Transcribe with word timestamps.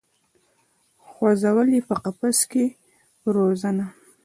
خو 1.09 1.25
ځول 1.41 1.67
یې 1.75 1.81
په 1.87 1.95
قفس 2.03 2.39
کي 2.51 2.65
وزرونه 3.23 3.85